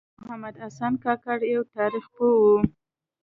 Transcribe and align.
محمد 0.21 0.55
حسن 0.63 0.93
کاکړ 1.03 1.37
یوه 1.53 1.71
تاریخ 1.77 2.05
پوه 2.15 2.35
و. 2.39 2.43